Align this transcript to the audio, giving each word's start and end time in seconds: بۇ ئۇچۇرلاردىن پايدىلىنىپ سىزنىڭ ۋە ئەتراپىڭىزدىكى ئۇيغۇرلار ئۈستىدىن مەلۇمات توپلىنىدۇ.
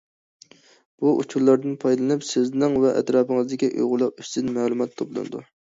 بۇ 1.03 1.11
ئۇچۇرلاردىن 1.23 1.75
پايدىلىنىپ 1.83 2.25
سىزنىڭ 2.31 2.81
ۋە 2.87 2.95
ئەتراپىڭىزدىكى 2.97 3.73
ئۇيغۇرلار 3.75 4.15
ئۈستىدىن 4.17 4.53
مەلۇمات 4.61 5.01
توپلىنىدۇ. 5.03 5.49